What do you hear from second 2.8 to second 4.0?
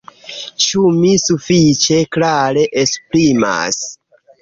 esprimas?